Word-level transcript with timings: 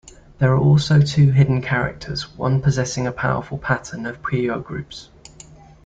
There 0.39 0.51
are 0.51 0.57
also 0.57 0.99
two 0.99 1.29
hidden 1.29 1.61
characters, 1.61 2.35
one 2.35 2.59
possessing 2.59 3.05
a 3.05 3.11
powerful 3.11 3.59
pattern 3.59 4.07
of 4.07 4.23
Puyo 4.23 4.59
groups. 4.59 5.09